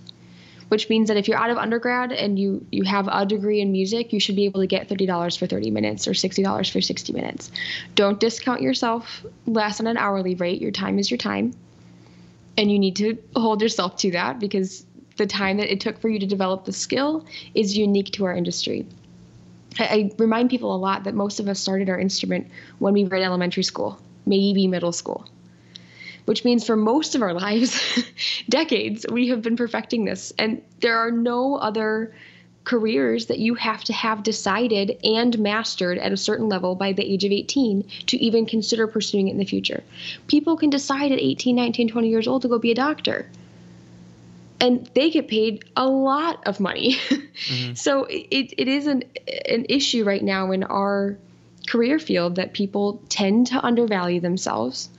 [0.70, 3.74] which means that if you're out of undergrad and you, you have a degree in
[3.74, 7.12] music, you should be able to get $30 for 30 minutes or $60 for 60
[7.12, 7.52] minutes.
[7.96, 10.62] Don't discount yourself less on an hourly rate.
[10.62, 11.54] Your time is your time.
[12.58, 14.86] And you need to hold yourself to that because
[15.18, 18.34] the time that it took for you to develop the skill is unique to our
[18.34, 18.88] industry.
[19.78, 22.48] I remind people a lot that most of us started our instrument
[22.80, 25.28] when we were in elementary school, maybe middle school,
[26.30, 27.82] which means for most of our lives,
[28.50, 30.32] decades, we have been perfecting this.
[30.38, 32.13] And there are no other
[32.65, 37.04] careers that you have to have decided and mastered at a certain level by the
[37.04, 39.84] age of 18 to even consider pursuing it in the future.
[40.28, 43.28] People can decide at 18, 19, 20 years old to go be a doctor
[44.62, 46.98] and they get paid a lot of money.
[47.39, 47.76] Mm-hmm.
[47.76, 49.06] so it, it is an,
[49.48, 51.18] an issue right now in our
[51.70, 54.89] career field that people tend to undervalue themselves,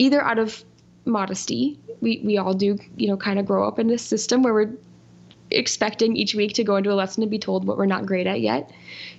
[0.00, 0.64] either out of
[1.04, 1.78] modesty.
[2.00, 4.72] We, we all do, you know, kind of grow up in this system where we're
[5.50, 8.26] expecting each week to go into a lesson and be told what we're not great
[8.26, 8.72] at yet.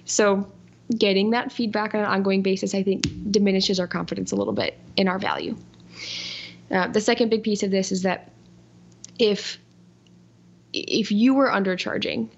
[0.06, 0.52] So
[0.98, 4.78] getting that feedback on an ongoing basis, I think, diminishes our confidence a little bit
[4.98, 5.56] in our value.
[6.72, 8.32] Uh, the second big piece of this is that
[9.20, 9.60] if
[10.74, 12.30] if you were undercharging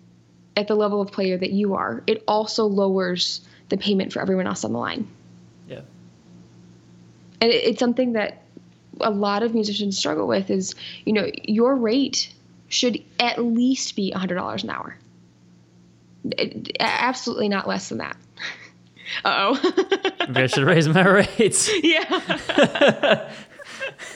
[0.58, 4.48] at the level of player that you are, it also lowers the payment for everyone
[4.48, 5.08] else on the line.
[5.68, 5.82] yeah
[7.44, 8.42] And it, it's something that
[9.02, 10.74] a lot of musicians struggle with is,
[11.06, 12.34] you know, your rate
[12.70, 14.98] should at least be $100 an hour.
[16.24, 18.16] It- absolutely not less than that.
[19.26, 19.74] Uh oh.
[20.30, 21.70] maybe I should raise my rates.
[21.84, 23.32] yeah.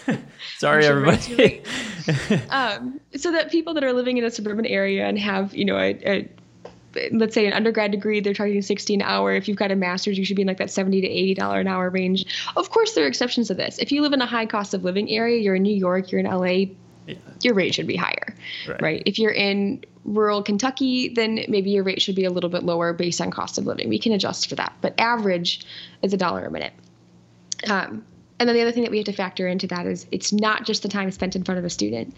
[0.58, 1.62] Sorry everybody.
[2.50, 5.78] um, so that people that are living in a suburban area and have you know
[5.78, 6.30] a, a
[7.12, 10.18] let's say an undergrad degree they're charging 60 an hour if you've got a master's
[10.18, 12.94] you should be in like that 70 to 80 dollar an hour range of course
[12.94, 15.38] there are exceptions to this if you live in a high cost of living area
[15.40, 17.16] you're in new york you're in la Yeah.
[17.42, 18.36] your rate should be higher
[18.68, 18.82] Right.
[18.82, 22.64] right if you're in rural kentucky then maybe your rate should be a little bit
[22.64, 25.66] lower based on cost of living we can adjust for that but average
[26.02, 26.74] is a dollar a minute
[27.70, 28.04] um,
[28.40, 30.64] and then the other thing that we have to factor into that is it's not
[30.66, 32.16] just the time spent in front of a student.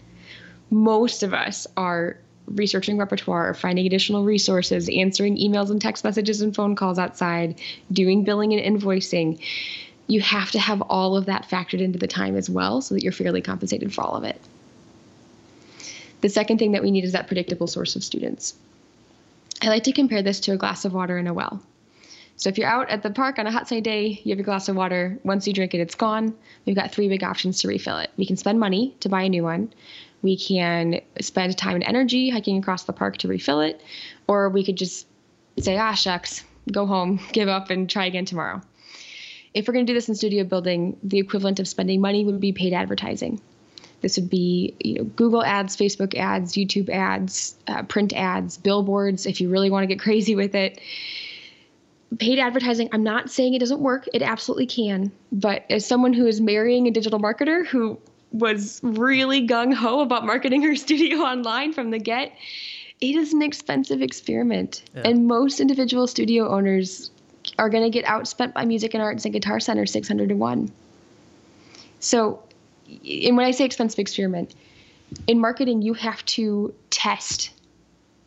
[0.68, 2.18] Most of us are
[2.54, 7.60] researching repertoire, finding additional resources, answering emails and text messages and phone calls outside,
[7.92, 9.40] doing billing and invoicing.
[10.06, 13.02] You have to have all of that factored into the time as well so that
[13.02, 14.40] you're fairly compensated for all of it.
[16.20, 18.54] The second thing that we need is that predictable source of students.
[19.62, 21.62] I like to compare this to a glass of water in a well.
[22.36, 24.44] So if you're out at the park on a hot sunny day, you have your
[24.44, 25.18] glass of water.
[25.24, 26.34] Once you drink it, it's gone.
[26.64, 28.10] We've got three big options to refill it.
[28.16, 29.72] We can spend money to buy a new one.
[30.22, 33.80] We can spend time and energy hiking across the park to refill it,
[34.26, 35.06] or we could just
[35.58, 38.60] say, ah, shucks, go home, give up, and try again tomorrow.
[39.52, 42.40] If we're going to do this in studio building, the equivalent of spending money would
[42.40, 43.40] be paid advertising.
[44.00, 49.26] This would be you know, Google ads, Facebook ads, YouTube ads, uh, print ads, billboards,
[49.26, 50.80] if you really want to get crazy with it
[52.18, 56.26] paid advertising i'm not saying it doesn't work it absolutely can but as someone who
[56.26, 57.98] is marrying a digital marketer who
[58.32, 62.32] was really gung-ho about marketing her studio online from the get
[63.00, 65.02] it is an expensive experiment Yeah.
[65.06, 67.10] and most individual studio owners
[67.58, 70.70] are going to get outspent by music and arts and guitar center 600 to 1
[71.98, 72.42] so
[73.04, 74.54] and when i say expensive experiment
[75.26, 77.50] in marketing you have to test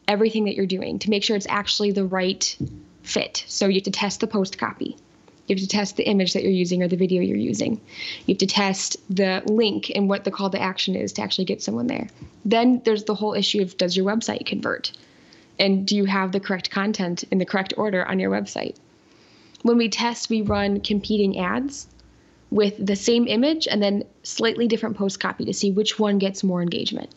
[0.08, 2.58] everything that you're doing to make sure it's actually the right
[3.04, 3.44] fit.
[3.48, 4.98] So you have to test the post copy.
[5.48, 7.82] You have to test the image that you're using or the video you're using.
[8.26, 11.46] You have to test the link and what the call to action is to actually
[11.46, 12.08] get someone there.
[12.46, 14.94] Then there's the whole issue of does your website convert?
[15.60, 18.78] And do you have the correct content in the correct order on your website?
[19.64, 21.88] When we test, we run competing ads
[22.50, 26.44] with the same image and then slightly different post copy to see which one gets
[26.44, 27.14] more engagement.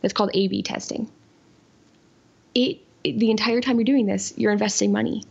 [0.00, 1.10] That's called A B testing.
[2.54, 5.22] It, it, the entire time you're doing this, you're investing money.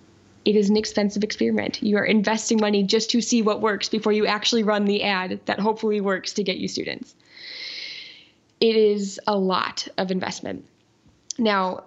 [0.44, 1.84] It is an expensive experiment.
[1.84, 5.40] You are investing money just to see what works before you actually run the ad
[5.46, 7.16] that hopefully works to get you students.
[8.60, 10.66] It is a lot of investment.
[11.38, 11.86] Now,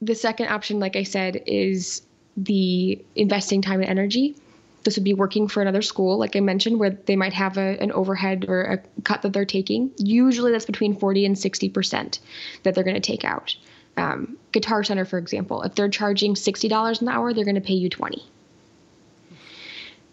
[0.00, 2.02] the second option, like I said, is
[2.36, 4.36] the investing time and energy.
[4.84, 7.76] This would be working for another school, like I mentioned, where they might have a,
[7.80, 9.90] an overhead or a cut that they're taking.
[9.98, 12.18] Usually that's between 40 and 60%
[12.62, 13.56] that they're going to take out.
[13.98, 17.74] Um, Guitar Center, for example, if they're charging $60 an hour, they're going to pay
[17.74, 18.24] you 20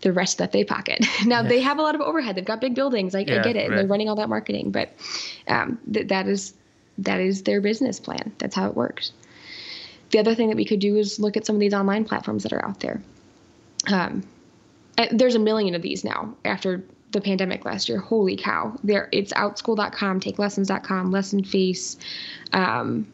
[0.02, 1.04] the rest that they pocket.
[1.26, 1.48] now yeah.
[1.48, 2.36] they have a lot of overhead.
[2.36, 3.16] They've got big buildings.
[3.16, 3.70] I, yeah, I get it.
[3.70, 3.78] Right.
[3.78, 4.92] They're running all that marketing, but
[5.48, 6.54] um, th- that is
[7.00, 8.32] that is their business plan.
[8.38, 9.12] That's how it works.
[10.12, 12.44] The other thing that we could do is look at some of these online platforms
[12.44, 13.02] that are out there.
[13.92, 14.24] Um,
[15.12, 18.00] there's a million of these now after the pandemic last year.
[18.00, 18.78] Holy cow!
[18.84, 21.98] There, it's outschool.com, takelessons.com, LessonFace.
[22.54, 23.08] Um,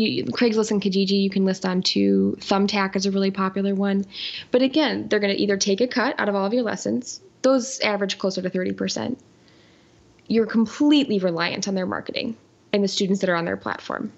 [0.00, 2.36] you, Craigslist and Kijiji you can list on too.
[2.40, 4.04] Thumbtack is a really popular one.
[4.50, 7.20] But again, they're going to either take a cut out of all of your lessons,
[7.42, 9.16] those average closer to 30%.
[10.26, 12.36] You're completely reliant on their marketing
[12.72, 14.12] and the students that are on their platform.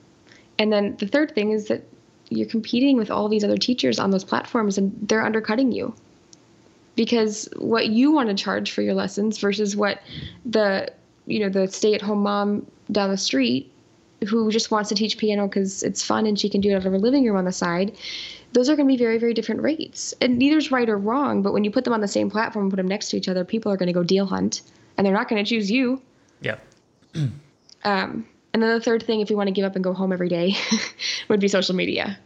[0.58, 1.82] And then the third thing is that
[2.28, 5.94] you're competing with all these other teachers on those platforms and they're undercutting you.
[6.94, 10.02] Because what you want to charge for your lessons versus what
[10.44, 10.92] the
[11.26, 13.71] you know the stay-at-home mom down the street
[14.28, 16.86] who just wants to teach piano because it's fun and she can do it out
[16.86, 17.96] of her living room on the side,
[18.52, 20.14] those are going to be very, very different rates.
[20.20, 22.72] And neither's right or wrong, but when you put them on the same platform and
[22.72, 24.62] put them next to each other, people are going to go deal hunt
[24.96, 26.00] and they're not going to choose you.
[26.40, 26.56] Yeah.
[27.14, 30.12] um, and then the third thing, if you want to give up and go home
[30.12, 30.54] every day,
[31.28, 32.18] would be social media.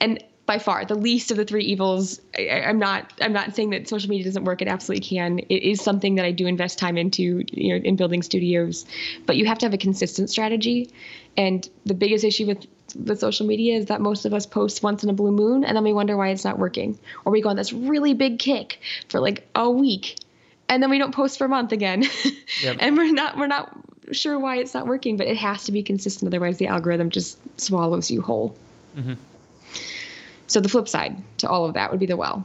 [0.00, 2.20] And by far the least of the three evils.
[2.36, 4.60] I, am not I'm not saying that social media doesn't work.
[4.60, 5.38] It absolutely can.
[5.38, 8.84] It is something that I do invest time into, you know, in building studios.
[9.26, 10.90] But you have to have a consistent strategy.
[11.36, 15.04] And the biggest issue with with social media is that most of us post once
[15.04, 17.48] in a blue moon, and then we wonder why it's not working, or we go
[17.48, 20.16] on this really big kick for like a week,
[20.68, 22.02] and then we don't post for a month again,
[22.60, 22.78] yep.
[22.80, 23.70] and we're not we're not
[24.10, 26.28] sure why it's not working, but it has to be consistent.
[26.28, 28.56] Otherwise, the algorithm just swallows you whole.
[28.96, 29.14] Mm-hmm.
[30.50, 32.44] So the flip side to all of that would be the well.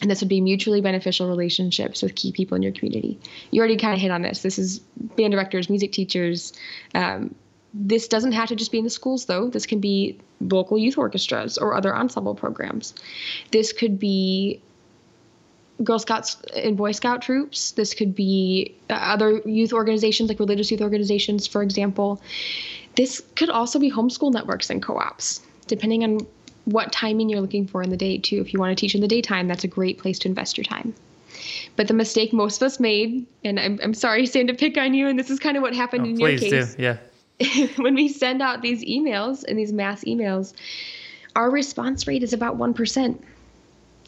[0.00, 3.20] And this would be mutually beneficial relationships with key people in your community.
[3.50, 4.40] You already kind of hit on this.
[4.40, 4.78] This is
[5.16, 6.54] band directors, music teachers.
[6.94, 7.34] Um,
[7.74, 9.48] this doesn't have to just be in the schools, though.
[9.48, 12.94] This can be local youth orchestras or other ensemble programs.
[13.50, 14.62] This could be
[15.84, 17.72] Girl Scouts and Boy Scout troops.
[17.72, 22.22] This could be uh, other youth organizations, like religious youth organizations, for example.
[22.96, 26.26] This could also be homeschool networks and co ops, depending on
[26.64, 28.40] what timing you're looking for in the day, too.
[28.40, 30.64] If you want to teach in the daytime, that's a great place to invest your
[30.64, 30.94] time.
[31.76, 34.94] But the mistake most of us made, and I'm, I'm sorry, Sam, to pick on
[34.94, 36.74] you, and this is kind of what happened oh, in your case.
[36.74, 36.82] Do.
[36.82, 36.96] Yeah.
[37.76, 40.54] when we send out these emails and these mass emails,
[41.34, 43.18] our response rate is about 1%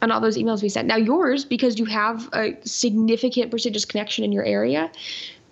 [0.03, 0.87] on all those emails we sent.
[0.87, 4.91] Now, yours, because you have a significant prestigious connection in your area,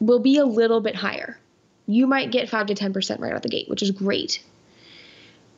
[0.00, 1.38] will be a little bit higher.
[1.86, 4.42] You might get 5 to 10% right out the gate, which is great.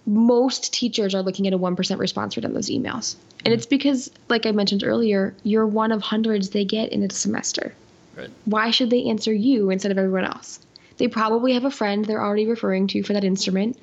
[0.06, 3.16] Most teachers are looking at a 1% response rate on those emails.
[3.44, 7.10] And it's because, like I mentioned earlier, you're one of hundreds they get in a
[7.10, 7.74] semester.
[8.16, 8.30] Right.
[8.44, 10.60] Why should they answer you instead of everyone else?
[10.96, 13.78] They probably have a friend they're already referring to for that instrument,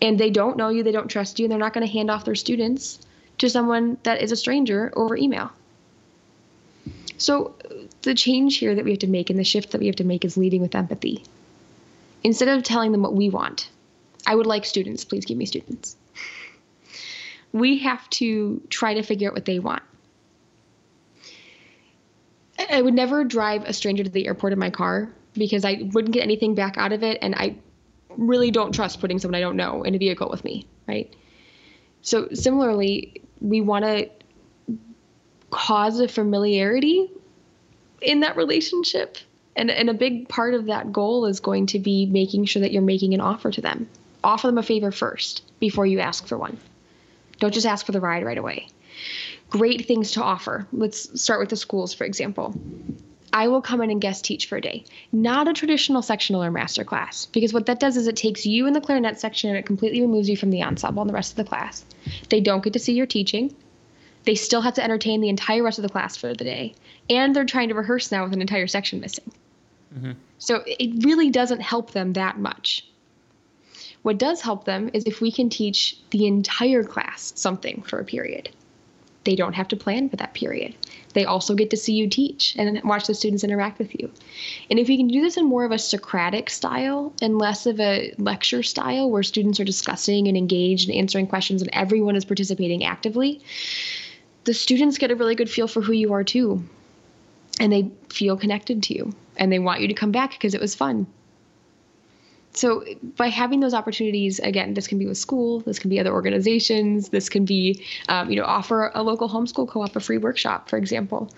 [0.00, 2.10] and they don't know you, they don't trust you, and they're not going to hand
[2.10, 3.00] off their students
[3.38, 5.50] to someone that is a stranger over email.
[7.16, 7.54] So,
[8.02, 10.04] the change here that we have to make and the shift that we have to
[10.04, 11.24] make is leading with empathy.
[12.22, 13.68] Instead of telling them what we want,
[14.26, 15.96] I would like students, please give me students.
[17.52, 19.82] We have to try to figure out what they want.
[22.58, 26.14] I would never drive a stranger to the airport in my car because I wouldn't
[26.14, 27.18] get anything back out of it.
[27.20, 27.56] And I
[28.16, 31.14] really don't trust putting someone I don't know in a vehicle with me, right?
[32.02, 34.10] So, similarly, we want to
[35.50, 37.10] cause a familiarity
[38.00, 39.18] in that relationship.
[39.56, 42.72] And, and a big part of that goal is going to be making sure that
[42.72, 43.88] you're making an offer to them.
[44.24, 46.58] Offer them a favor first before you ask for one.
[47.38, 48.68] Don't just ask for the ride right away.
[49.50, 50.66] Great things to offer.
[50.72, 52.54] Let's start with the schools, for example.
[53.34, 56.50] I will come in and guest teach for a day, not a traditional sectional or
[56.50, 59.58] master class, because what that does is it takes you in the clarinet section and
[59.58, 61.84] it completely removes you from the ensemble and the rest of the class.
[62.30, 63.54] They don't get to see your teaching.
[64.22, 66.74] They still have to entertain the entire rest of the class for the day.
[67.10, 69.30] And they're trying to rehearse now with an entire section missing.
[69.94, 70.12] Mm-hmm.
[70.38, 72.86] So it really doesn't help them that much.
[74.04, 78.04] What does help them is if we can teach the entire class something for a
[78.04, 78.50] period.
[79.24, 80.74] They don't have to plan for that period.
[81.14, 84.10] They also get to see you teach and watch the students interact with you.
[84.68, 87.80] And if we can do this in more of a Socratic style and less of
[87.80, 92.26] a lecture style where students are discussing and engaged and answering questions and everyone is
[92.26, 93.40] participating actively,
[94.44, 96.62] the students get a really good feel for who you are too.
[97.58, 100.60] And they feel connected to you and they want you to come back because it
[100.60, 101.06] was fun
[102.56, 102.84] so
[103.16, 107.08] by having those opportunities again this can be with school this can be other organizations
[107.10, 110.76] this can be um, you know offer a local homeschool co-op a free workshop for
[110.76, 111.30] example.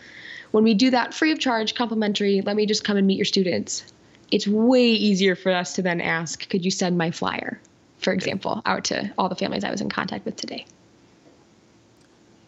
[0.53, 3.25] When we do that free of charge complimentary let me just come and meet your
[3.25, 3.85] students.
[4.31, 7.61] It's way easier for us to then ask could you send my flyer?
[7.99, 10.67] for example out to all the families i was in contact with today.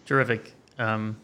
[0.05, 0.53] Terrific.
[0.79, 1.17] Um,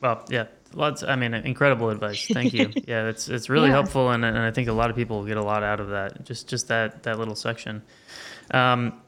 [0.00, 0.46] well yeah
[0.76, 2.26] lots i mean incredible advice.
[2.26, 2.70] Thank you.
[2.86, 3.74] Yeah it's it's really yeah.
[3.74, 6.24] helpful and, and i think a lot of people get a lot out of that
[6.24, 7.82] just just that that little section.
[8.50, 9.00] Um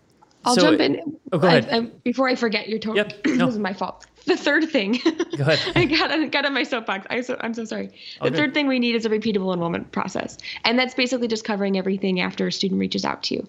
[0.45, 1.19] i'll so, jump in.
[1.33, 1.69] Oh, go ahead.
[1.71, 3.13] I, I, before i forget your tone yep.
[3.27, 3.47] no.
[3.47, 4.07] this is my fault.
[4.27, 4.99] The third thing.
[5.37, 5.61] Go ahead.
[5.77, 7.07] I got, got on my soapbox.
[7.11, 7.91] I so, i'm so sorry.
[8.23, 11.79] The third thing we need is a repeatable enrollment process and that's basically just covering
[11.79, 13.47] everything after a student reaches out to you.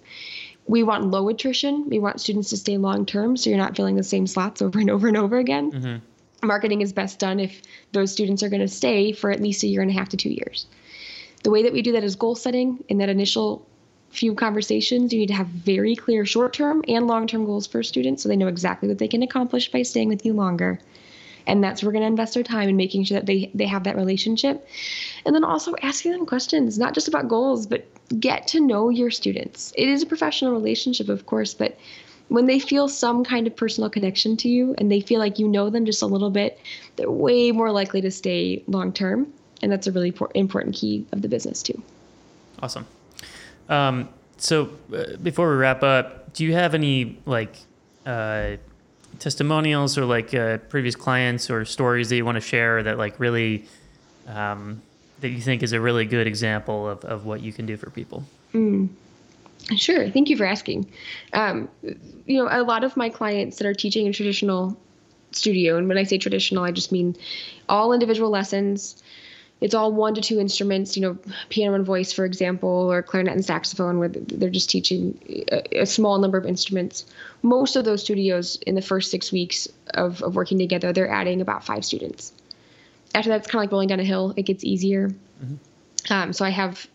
[0.68, 1.89] We want low attrition.
[1.89, 4.80] We want students to stay long term so you're not filling the same slots over
[4.80, 5.72] and over and over again.
[5.72, 5.97] Mm-hmm
[6.43, 7.61] marketing is best done if
[7.91, 10.17] those students are going to stay for at least a year and a half to
[10.17, 10.67] two years.
[11.43, 12.83] The way that we do that is goal setting.
[12.89, 13.65] In that initial
[14.09, 17.83] few conversations, you need to have very clear short term and long term goals for
[17.83, 20.79] students so they know exactly what they can accomplish by staying with you longer.
[21.45, 23.67] And that's where we're going to invest our time in making sure that they, they
[23.67, 24.67] have that relationship.
[25.25, 27.88] And then also asking them questions, not just about goals, but
[28.19, 29.71] get to know your students.
[29.77, 31.77] It is a professional relationship, of course, but
[32.30, 35.47] when they feel some kind of personal connection to you and they feel like you
[35.47, 36.59] know them just a little bit,
[36.95, 39.32] they're way more likely to stay long term.
[39.61, 41.82] And that's a really important key of the business, too.
[42.61, 42.86] Awesome.
[43.69, 47.55] Um, so uh, before we wrap up, do you have any like
[48.05, 48.57] uh,
[49.19, 53.19] testimonials or like uh, previous clients or stories that you want to share that like
[53.19, 53.65] really
[54.28, 54.82] um,
[55.21, 57.89] that you think is a really good example of, of what you can do for
[57.89, 58.23] people?
[58.53, 58.89] Mm.
[59.75, 60.09] Sure.
[60.09, 60.89] Thank you for asking.
[61.33, 61.69] Um,
[62.25, 64.79] you know, a lot of my clients that are teaching in traditional
[65.31, 67.15] studio, and when I say traditional, I just mean
[67.67, 69.01] all individual lessons.
[69.59, 71.17] It's all one to two instruments, you know,
[71.49, 75.19] piano and voice, for example, or clarinet and saxophone, where they're just teaching
[75.51, 77.05] a, a small number of instruments.
[77.41, 81.41] Most of those studios, in the first six weeks of, of working together, they're adding
[81.41, 82.33] about five students.
[83.15, 84.33] After that, it's kind of like rolling down a hill.
[84.37, 85.09] It gets easier.
[85.09, 86.13] Mm-hmm.
[86.13, 86.87] Um, so I have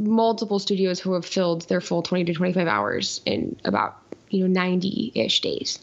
[0.00, 3.98] multiple studios who have filled their full 20 to 25 hours in about
[4.30, 5.78] you know 90-ish days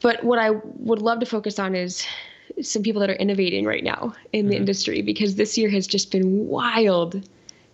[0.00, 2.06] but what i would love to focus on is
[2.62, 4.50] some people that are innovating right now in mm-hmm.
[4.50, 7.26] the industry because this year has just been wild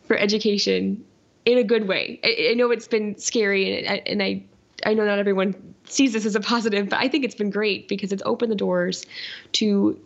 [0.07, 1.05] for education
[1.45, 4.43] in a good way i, I know it's been scary and, and i
[4.87, 5.55] i know not everyone
[5.85, 8.57] sees this as a positive but i think it's been great because it's opened the
[8.57, 9.05] doors
[9.53, 10.01] to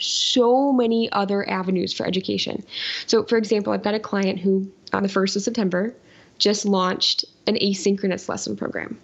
[0.00, 2.64] so many other avenues for education.
[3.06, 5.94] So, for example, I've got a client who, on the 1st of September,
[6.38, 8.98] just launched an asynchronous lesson program.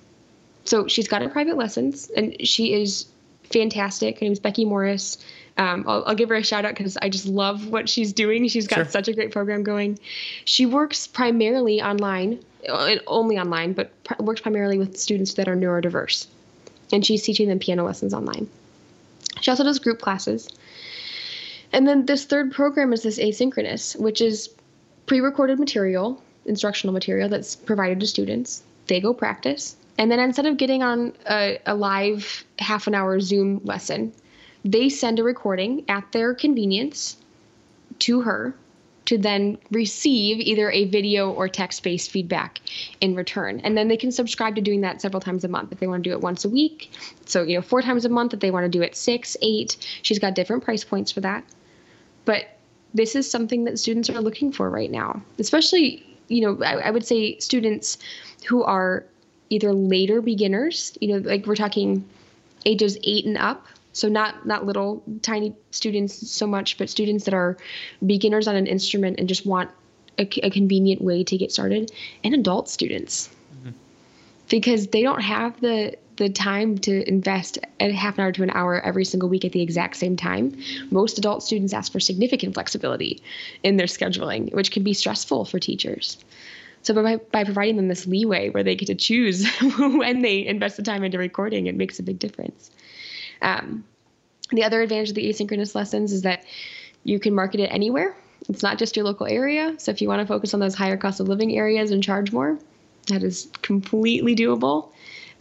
[0.64, 3.06] So, she's got her private lessons, and she is
[3.50, 4.18] fantastic.
[4.18, 5.18] Her name is Becky Morris.
[5.58, 8.46] Um, I'll, I'll, give her a shout out because I just love what she's doing.
[8.48, 8.84] She's got sure.
[8.84, 9.98] such a great program going.
[10.44, 15.56] She works primarily online, uh, only online, but pr- works primarily with students that are
[15.56, 16.26] neurodiverse.
[16.92, 18.48] And she's teaching them piano lessons online.
[19.40, 20.48] She also does group classes.
[21.72, 24.50] And then this third program is this asynchronous, which is
[25.06, 28.62] pre recorded material, instructional material that's provided to students.
[28.86, 29.76] They go practice.
[29.98, 34.12] And then instead of getting on a, a live half an hour Zoom lesson,
[34.64, 37.16] they send a recording at their convenience
[38.00, 38.54] to her
[39.06, 42.60] to then receive either a video or text based feedback
[43.00, 43.60] in return.
[43.60, 46.02] And then they can subscribe to doing that several times a month if they want
[46.02, 46.90] to do it once a week.
[47.24, 49.76] So, you know, four times a month if they want to do it six, eight.
[50.02, 51.44] She's got different price points for that.
[52.26, 52.58] But
[52.92, 56.90] this is something that students are looking for right now, especially, you know, I, I
[56.90, 57.96] would say students
[58.46, 59.06] who are
[59.48, 62.04] either later beginners, you know, like we're talking
[62.66, 63.66] ages eight and up
[63.96, 67.56] so not not little tiny students so much, but students that are
[68.04, 69.70] beginners on an instrument and just want
[70.18, 71.90] a, a convenient way to get started,
[72.22, 73.70] and adult students mm-hmm.
[74.50, 78.50] because they don't have the the time to invest a half an hour to an
[78.50, 80.56] hour every single week at the exact same time.
[80.90, 83.22] Most adult students ask for significant flexibility
[83.62, 86.18] in their scheduling, which can be stressful for teachers.
[86.82, 89.46] So by, by providing them this leeway where they get to choose
[89.78, 92.70] when they invest the time into recording, it makes a big difference.
[93.42, 93.84] Um,
[94.50, 96.44] the other advantage of the asynchronous lessons is that
[97.02, 98.16] you can market it anywhere.
[98.48, 99.74] It's not just your local area.
[99.78, 102.32] So if you want to focus on those higher cost of living areas and charge
[102.32, 102.58] more,
[103.08, 104.90] that is completely doable.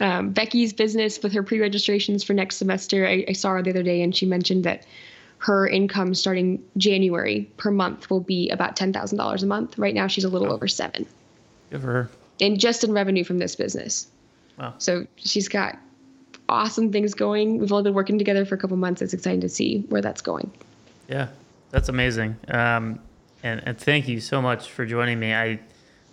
[0.00, 3.70] Um, Becky's business with her pre registrations for next semester, I, I saw her the
[3.70, 4.86] other day and she mentioned that
[5.38, 9.78] her income starting January per month will be about $10,000 a month.
[9.78, 11.06] Right now, she's a little over seven.
[11.70, 12.10] Good for her.
[12.40, 14.08] And just in revenue from this business.
[14.58, 14.74] Wow.
[14.78, 15.78] So she's got
[16.48, 17.58] awesome things going.
[17.58, 19.02] We've only been working together for a couple months.
[19.02, 20.50] It's exciting to see where that's going.
[21.08, 21.28] Yeah,
[21.70, 22.36] that's amazing.
[22.48, 23.00] Um,
[23.42, 25.34] and, and thank you so much for joining me.
[25.34, 25.60] I,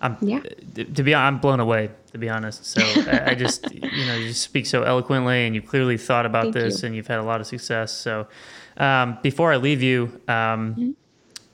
[0.03, 0.41] I'm Yeah.
[0.95, 2.65] to be I'm blown away to be honest.
[2.65, 2.81] So
[3.11, 6.55] I, I just you know you speak so eloquently and you clearly thought about Thank
[6.55, 6.87] this you.
[6.87, 7.91] and you've had a lot of success.
[7.91, 8.27] So
[8.77, 10.91] um, before I leave you, um, Mm-hmm.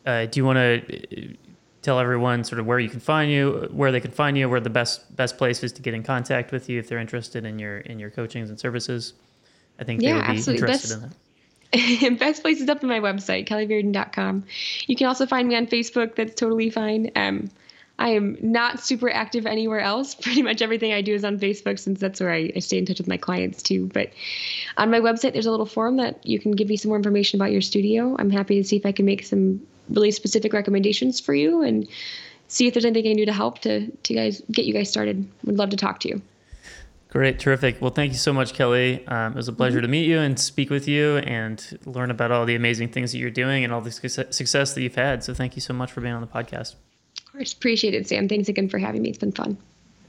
[0.05, 1.35] uh, do you want to
[1.81, 4.59] tell everyone sort of where you can find you, where they can find you, where
[4.59, 7.77] the best best places to get in contact with you if they're interested in your
[7.79, 9.13] in your coachings and services?
[9.79, 10.67] I think Yeah, they would be absolutely.
[10.67, 11.15] interested Best- in that.
[12.19, 14.43] Best place is up on my website, kellyriordan.com.
[14.87, 16.15] You can also find me on Facebook.
[16.15, 17.11] That's totally fine.
[17.15, 17.49] Um,
[17.99, 20.15] I am not super active anywhere else.
[20.21, 22.85] Pretty much everything I do is on Facebook since that's where I, I stay in
[22.85, 23.87] touch with my clients too.
[23.93, 24.11] But
[24.77, 27.39] on my website, there's a little form that you can give me some more information
[27.39, 28.15] about your studio.
[28.17, 31.87] I'm happy to see if I can make some really specific recommendations for you and
[32.47, 34.89] see if there's anything I can do to help to, to guys get you guys
[34.89, 35.29] started.
[35.43, 36.21] Would love to talk to you.
[37.09, 37.81] Great, terrific.
[37.81, 39.05] Well, thank you so much, Kelly.
[39.07, 42.31] Um, it was a pleasure to meet you and speak with you and learn about
[42.31, 45.23] all the amazing things that you're doing and all the success that you've had.
[45.23, 46.75] So, thank you so much for being on the podcast.
[47.29, 48.27] Of course, appreciate it, Sam.
[48.27, 49.09] Thanks again for having me.
[49.09, 49.57] It's been fun.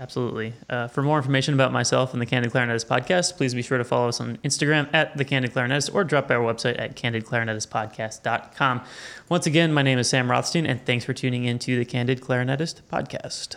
[0.01, 0.55] Absolutely.
[0.71, 3.85] Uh, for more information about myself and the Candid Clarinetist podcast, please be sure to
[3.85, 8.81] follow us on Instagram at the Candid Clarinetist or drop by our website at candidclarinetistpodcast.com.
[9.29, 12.23] Once again, my name is Sam Rothstein, and thanks for tuning in to the Candid
[12.23, 13.57] Clarinetist podcast.